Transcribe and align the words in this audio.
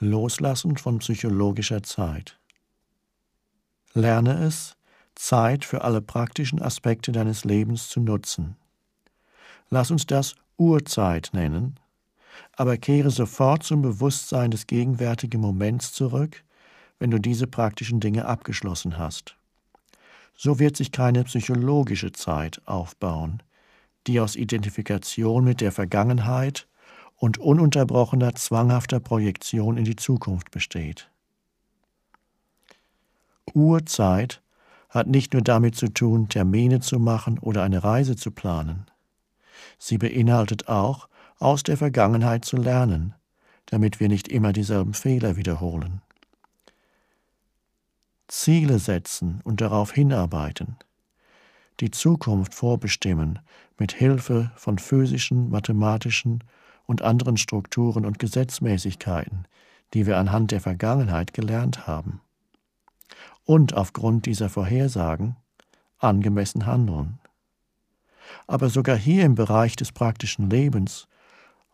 Loslassen 0.00 0.76
von 0.76 0.98
psychologischer 0.98 1.82
Zeit. 1.82 2.38
Lerne 3.94 4.44
es, 4.44 4.76
Zeit 5.16 5.64
für 5.64 5.82
alle 5.82 6.00
praktischen 6.00 6.62
Aspekte 6.62 7.10
deines 7.10 7.44
Lebens 7.44 7.88
zu 7.88 7.98
nutzen. 7.98 8.54
Lass 9.70 9.90
uns 9.90 10.06
das 10.06 10.36
Urzeit 10.56 11.30
nennen, 11.32 11.80
aber 12.52 12.76
kehre 12.76 13.10
sofort 13.10 13.64
zum 13.64 13.82
Bewusstsein 13.82 14.52
des 14.52 14.68
gegenwärtigen 14.68 15.40
Moments 15.40 15.92
zurück, 15.92 16.44
wenn 17.00 17.10
du 17.10 17.18
diese 17.18 17.48
praktischen 17.48 17.98
Dinge 17.98 18.24
abgeschlossen 18.26 18.98
hast. 18.98 19.36
So 20.36 20.60
wird 20.60 20.76
sich 20.76 20.92
keine 20.92 21.24
psychologische 21.24 22.12
Zeit 22.12 22.62
aufbauen, 22.66 23.42
die 24.06 24.20
aus 24.20 24.36
Identifikation 24.36 25.42
mit 25.42 25.60
der 25.60 25.72
Vergangenheit 25.72 26.68
und 27.18 27.38
ununterbrochener 27.38 28.34
zwanghafter 28.34 29.00
Projektion 29.00 29.76
in 29.76 29.84
die 29.84 29.96
Zukunft 29.96 30.50
besteht. 30.50 31.10
Urzeit 33.54 34.40
hat 34.88 35.08
nicht 35.08 35.32
nur 35.32 35.42
damit 35.42 35.76
zu 35.76 35.88
tun, 35.88 36.28
Termine 36.28 36.80
zu 36.80 36.98
machen 36.98 37.38
oder 37.38 37.62
eine 37.62 37.84
Reise 37.84 38.16
zu 38.16 38.30
planen. 38.30 38.86
Sie 39.78 39.98
beinhaltet 39.98 40.68
auch, 40.68 41.08
aus 41.38 41.62
der 41.62 41.76
Vergangenheit 41.76 42.44
zu 42.44 42.56
lernen, 42.56 43.14
damit 43.66 44.00
wir 44.00 44.08
nicht 44.08 44.28
immer 44.28 44.52
dieselben 44.52 44.94
Fehler 44.94 45.36
wiederholen. 45.36 46.00
Ziele 48.28 48.78
setzen 48.78 49.40
und 49.44 49.60
darauf 49.60 49.92
hinarbeiten, 49.92 50.76
die 51.80 51.90
Zukunft 51.90 52.54
vorbestimmen 52.54 53.38
mit 53.78 53.92
Hilfe 53.92 54.50
von 54.56 54.78
physischen, 54.78 55.50
mathematischen 55.50 56.42
und 56.88 57.02
anderen 57.02 57.36
Strukturen 57.36 58.06
und 58.06 58.18
Gesetzmäßigkeiten, 58.18 59.46
die 59.92 60.06
wir 60.06 60.16
anhand 60.16 60.50
der 60.50 60.60
Vergangenheit 60.60 61.34
gelernt 61.34 61.86
haben. 61.86 62.20
Und 63.44 63.74
aufgrund 63.74 64.26
dieser 64.26 64.48
Vorhersagen 64.48 65.36
angemessen 65.98 66.66
handeln. 66.66 67.18
Aber 68.46 68.70
sogar 68.70 68.96
hier 68.96 69.24
im 69.24 69.34
Bereich 69.34 69.76
des 69.76 69.92
praktischen 69.92 70.48
Lebens, 70.48 71.08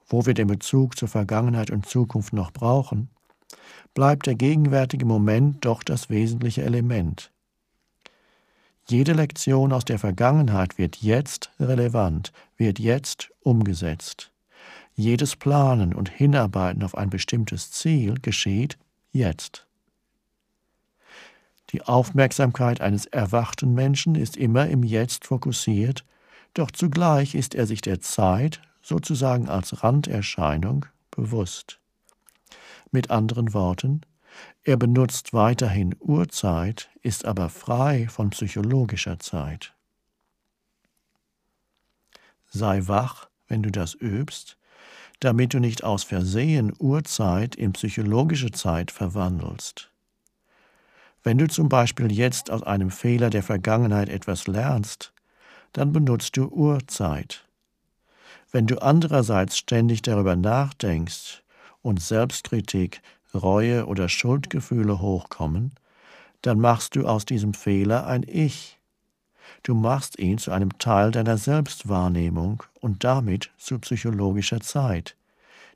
wo 0.08 0.26
wir 0.26 0.34
den 0.34 0.48
Bezug 0.48 0.98
zur 0.98 1.08
Vergangenheit 1.08 1.70
und 1.70 1.86
Zukunft 1.86 2.32
noch 2.32 2.50
brauchen, 2.50 3.08
bleibt 3.94 4.26
der 4.26 4.34
gegenwärtige 4.34 5.06
Moment 5.06 5.64
doch 5.64 5.84
das 5.84 6.10
wesentliche 6.10 6.62
Element. 6.62 7.30
Jede 8.88 9.12
Lektion 9.12 9.72
aus 9.72 9.84
der 9.84 9.98
Vergangenheit 9.98 10.76
wird 10.76 10.96
jetzt 10.96 11.52
relevant, 11.60 12.32
wird 12.56 12.78
jetzt 12.78 13.30
umgesetzt. 13.40 14.33
Jedes 14.94 15.34
Planen 15.34 15.92
und 15.94 16.08
Hinarbeiten 16.08 16.82
auf 16.84 16.96
ein 16.96 17.10
bestimmtes 17.10 17.72
Ziel 17.72 18.14
geschieht 18.20 18.78
jetzt. 19.10 19.66
Die 21.70 21.82
Aufmerksamkeit 21.82 22.80
eines 22.80 23.06
erwachten 23.06 23.74
Menschen 23.74 24.14
ist 24.14 24.36
immer 24.36 24.68
im 24.68 24.84
Jetzt 24.84 25.26
fokussiert, 25.26 26.04
doch 26.54 26.70
zugleich 26.70 27.34
ist 27.34 27.56
er 27.56 27.66
sich 27.66 27.80
der 27.80 28.00
Zeit, 28.00 28.60
sozusagen 28.80 29.48
als 29.48 29.82
Randerscheinung, 29.82 30.86
bewusst. 31.10 31.80
Mit 32.92 33.10
anderen 33.10 33.52
Worten, 33.54 34.02
er 34.62 34.76
benutzt 34.76 35.32
weiterhin 35.32 35.96
Uhrzeit, 35.98 36.90
ist 37.02 37.24
aber 37.24 37.48
frei 37.48 38.06
von 38.08 38.30
psychologischer 38.30 39.18
Zeit. 39.18 39.74
Sei 42.50 42.86
wach, 42.86 43.28
wenn 43.48 43.64
du 43.64 43.72
das 43.72 43.94
übst, 43.94 44.56
damit 45.20 45.54
du 45.54 45.60
nicht 45.60 45.84
aus 45.84 46.04
Versehen 46.04 46.72
Uhrzeit 46.78 47.54
in 47.54 47.72
psychologische 47.72 48.50
Zeit 48.50 48.90
verwandelst. 48.90 49.90
Wenn 51.22 51.38
du 51.38 51.48
zum 51.48 51.68
Beispiel 51.68 52.12
jetzt 52.12 52.50
aus 52.50 52.62
einem 52.62 52.90
Fehler 52.90 53.30
der 53.30 53.42
Vergangenheit 53.42 54.10
etwas 54.10 54.46
lernst, 54.46 55.12
dann 55.72 55.92
benutzt 55.92 56.36
du 56.36 56.48
Uhrzeit. 56.48 57.46
Wenn 58.50 58.66
du 58.66 58.80
andererseits 58.80 59.58
ständig 59.58 60.02
darüber 60.02 60.36
nachdenkst 60.36 61.42
und 61.82 62.00
Selbstkritik, 62.00 63.02
Reue 63.34 63.86
oder 63.86 64.08
Schuldgefühle 64.08 65.00
hochkommen, 65.00 65.72
dann 66.42 66.60
machst 66.60 66.94
du 66.94 67.06
aus 67.06 67.24
diesem 67.24 67.54
Fehler 67.54 68.06
ein 68.06 68.22
Ich. 68.26 68.78
Du 69.62 69.74
machst 69.74 70.18
ihn 70.18 70.38
zu 70.38 70.50
einem 70.50 70.78
Teil 70.78 71.10
deiner 71.10 71.38
Selbstwahrnehmung 71.38 72.62
und 72.80 73.04
damit 73.04 73.50
zu 73.56 73.78
psychologischer 73.78 74.60
Zeit, 74.60 75.16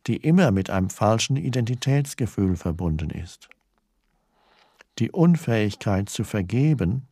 die 0.06 0.16
immer 0.16 0.50
mit 0.50 0.70
einem 0.70 0.90
falschen 0.90 1.36
Identitätsgefühl 1.36 2.56
verbunden 2.56 3.10
ist. 3.10 3.48
Die 4.98 5.10
Unfähigkeit 5.10 6.08
zu 6.08 6.24
vergeben 6.24 7.06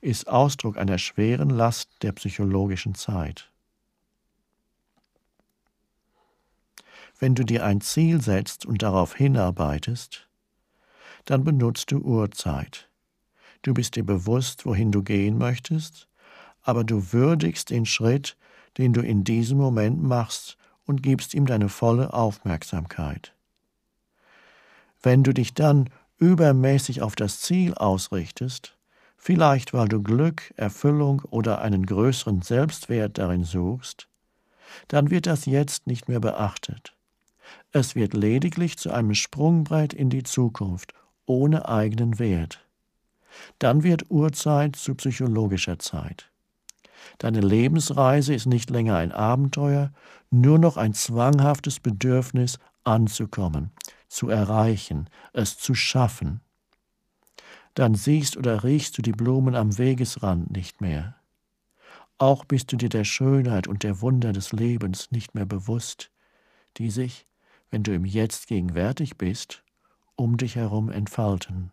ist 0.00 0.28
Ausdruck 0.28 0.78
einer 0.78 0.98
schweren 0.98 1.50
Last 1.50 2.02
der 2.02 2.12
psychologischen 2.12 2.94
Zeit. 2.94 3.50
Wenn 7.18 7.34
du 7.34 7.44
dir 7.44 7.64
ein 7.64 7.80
Ziel 7.80 8.22
setzt 8.22 8.64
und 8.64 8.82
darauf 8.82 9.14
hinarbeitest, 9.14 10.28
dann 11.26 11.44
benutzt 11.44 11.90
du 11.92 11.98
Uhrzeit. 11.98 12.89
Du 13.62 13.74
bist 13.74 13.96
dir 13.96 14.04
bewusst, 14.04 14.64
wohin 14.64 14.90
du 14.90 15.02
gehen 15.02 15.36
möchtest, 15.36 16.08
aber 16.62 16.84
du 16.84 17.12
würdigst 17.12 17.70
den 17.70 17.84
Schritt, 17.84 18.36
den 18.78 18.92
du 18.92 19.02
in 19.02 19.24
diesem 19.24 19.58
Moment 19.58 20.02
machst 20.02 20.56
und 20.86 21.02
gibst 21.02 21.34
ihm 21.34 21.46
deine 21.46 21.68
volle 21.68 22.12
Aufmerksamkeit. 22.14 23.34
Wenn 25.02 25.22
du 25.22 25.32
dich 25.32 25.54
dann 25.54 25.90
übermäßig 26.18 27.02
auf 27.02 27.16
das 27.16 27.40
Ziel 27.40 27.74
ausrichtest, 27.74 28.76
vielleicht 29.16 29.72
weil 29.72 29.88
du 29.88 30.02
Glück, 30.02 30.52
Erfüllung 30.56 31.22
oder 31.30 31.60
einen 31.60 31.84
größeren 31.84 32.42
Selbstwert 32.42 33.18
darin 33.18 33.44
suchst, 33.44 34.08
dann 34.88 35.10
wird 35.10 35.26
das 35.26 35.46
jetzt 35.46 35.86
nicht 35.86 36.08
mehr 36.08 36.20
beachtet. 36.20 36.94
Es 37.72 37.94
wird 37.94 38.14
lediglich 38.14 38.78
zu 38.78 38.90
einem 38.90 39.14
Sprungbrett 39.14 39.92
in 39.92 40.10
die 40.10 40.22
Zukunft 40.22 40.94
ohne 41.26 41.68
eigenen 41.68 42.18
Wert 42.18 42.64
dann 43.58 43.82
wird 43.82 44.10
Urzeit 44.10 44.76
zu 44.76 44.94
psychologischer 44.94 45.78
Zeit. 45.78 46.30
Deine 47.18 47.40
Lebensreise 47.40 48.34
ist 48.34 48.46
nicht 48.46 48.70
länger 48.70 48.96
ein 48.96 49.12
Abenteuer, 49.12 49.92
nur 50.30 50.58
noch 50.58 50.76
ein 50.76 50.94
zwanghaftes 50.94 51.80
Bedürfnis 51.80 52.58
anzukommen, 52.84 53.72
zu 54.08 54.28
erreichen, 54.28 55.08
es 55.32 55.58
zu 55.58 55.74
schaffen. 55.74 56.40
Dann 57.74 57.94
siehst 57.94 58.36
oder 58.36 58.64
riechst 58.64 58.98
du 58.98 59.02
die 59.02 59.12
Blumen 59.12 59.54
am 59.54 59.78
Wegesrand 59.78 60.50
nicht 60.50 60.80
mehr. 60.80 61.16
Auch 62.18 62.44
bist 62.44 62.72
du 62.72 62.76
dir 62.76 62.88
der 62.88 63.04
Schönheit 63.04 63.66
und 63.66 63.82
der 63.82 64.00
Wunder 64.02 64.32
des 64.32 64.52
Lebens 64.52 65.10
nicht 65.10 65.34
mehr 65.34 65.46
bewusst, 65.46 66.10
die 66.76 66.90
sich, 66.90 67.24
wenn 67.70 67.82
du 67.82 67.94
im 67.94 68.04
Jetzt 68.04 68.46
gegenwärtig 68.46 69.16
bist, 69.16 69.62
um 70.16 70.36
dich 70.36 70.56
herum 70.56 70.90
entfalten. 70.90 71.72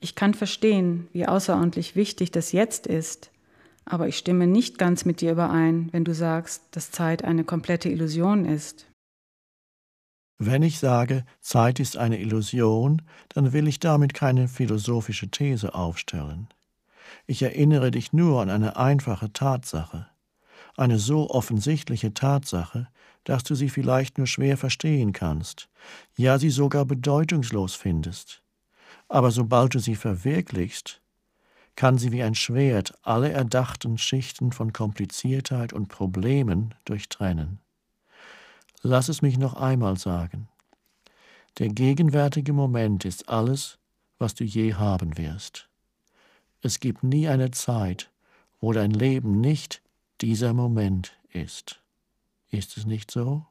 Ich 0.00 0.14
kann 0.14 0.34
verstehen, 0.34 1.08
wie 1.12 1.26
außerordentlich 1.26 1.96
wichtig 1.96 2.30
das 2.30 2.52
Jetzt 2.52 2.86
ist, 2.86 3.30
aber 3.84 4.06
ich 4.06 4.16
stimme 4.16 4.46
nicht 4.46 4.78
ganz 4.78 5.04
mit 5.04 5.20
dir 5.20 5.32
überein, 5.32 5.88
wenn 5.92 6.04
du 6.04 6.14
sagst, 6.14 6.62
dass 6.70 6.92
Zeit 6.92 7.24
eine 7.24 7.44
komplette 7.44 7.88
Illusion 7.88 8.44
ist. 8.44 8.86
Wenn 10.38 10.62
ich 10.62 10.78
sage, 10.78 11.24
Zeit 11.40 11.80
ist 11.80 11.96
eine 11.96 12.20
Illusion, 12.20 13.02
dann 13.30 13.52
will 13.52 13.66
ich 13.66 13.80
damit 13.80 14.14
keine 14.14 14.46
philosophische 14.46 15.28
These 15.30 15.74
aufstellen. 15.74 16.46
Ich 17.26 17.42
erinnere 17.42 17.90
dich 17.90 18.12
nur 18.12 18.40
an 18.40 18.50
eine 18.50 18.76
einfache 18.76 19.32
Tatsache, 19.32 20.06
eine 20.76 21.00
so 21.00 21.28
offensichtliche 21.30 22.14
Tatsache, 22.14 22.86
dass 23.24 23.42
du 23.42 23.56
sie 23.56 23.68
vielleicht 23.68 24.16
nur 24.16 24.28
schwer 24.28 24.56
verstehen 24.56 25.12
kannst, 25.12 25.68
ja 26.16 26.38
sie 26.38 26.50
sogar 26.50 26.84
bedeutungslos 26.84 27.74
findest 27.74 28.42
aber 29.08 29.30
sobald 29.30 29.74
du 29.74 29.78
sie 29.78 29.96
verwirklichst, 29.96 31.00
kann 31.76 31.96
sie 31.96 32.12
wie 32.12 32.22
ein 32.22 32.34
Schwert 32.34 32.94
alle 33.02 33.30
erdachten 33.30 33.98
Schichten 33.98 34.52
von 34.52 34.72
Kompliziertheit 34.72 35.72
und 35.72 35.88
Problemen 35.88 36.74
durchtrennen. 36.84 37.60
Lass 38.82 39.08
es 39.08 39.22
mich 39.22 39.38
noch 39.38 39.54
einmal 39.54 39.96
sagen. 39.96 40.48
Der 41.58 41.68
gegenwärtige 41.68 42.52
Moment 42.52 43.04
ist 43.04 43.28
alles, 43.28 43.78
was 44.18 44.34
du 44.34 44.44
je 44.44 44.74
haben 44.74 45.16
wirst. 45.18 45.68
Es 46.60 46.80
gibt 46.80 47.02
nie 47.02 47.28
eine 47.28 47.50
Zeit, 47.52 48.10
wo 48.60 48.72
dein 48.72 48.90
Leben 48.90 49.40
nicht 49.40 49.82
dieser 50.20 50.52
Moment 50.52 51.16
ist. 51.32 51.80
Ist 52.50 52.76
es 52.76 52.86
nicht 52.86 53.10
so? 53.10 53.46